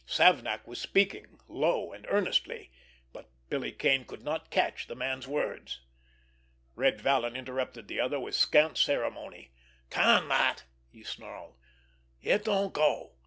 Savnak 0.07 0.65
was 0.65 0.81
speaking, 0.81 1.37
low 1.47 1.93
and 1.93 2.07
earnestly, 2.09 2.71
but 3.13 3.29
Billy 3.49 3.71
Kane 3.71 4.03
could 4.03 4.23
not 4.23 4.49
catch 4.49 4.87
the 4.87 4.95
man's 4.95 5.27
words. 5.27 5.79
Red 6.73 6.99
Vallon 6.99 7.35
interrupted 7.35 7.87
the 7.87 7.99
other 7.99 8.19
with 8.19 8.33
scant 8.33 8.79
ceremony. 8.79 9.51
"Can 9.91 10.27
that!" 10.29 10.63
he 10.89 11.03
snarled. 11.03 11.59
"It 12.19 12.45
don't 12.45 12.73
go! 12.73 13.11